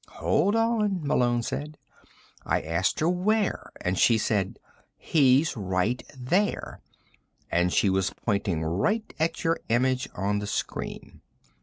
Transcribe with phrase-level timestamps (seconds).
[0.13, 1.77] "Hold on," Malone said.
[2.43, 4.57] "I asked her where and she said:
[4.97, 6.81] 'He's right there.'
[7.51, 11.21] And she was pointing right at your image on the screen."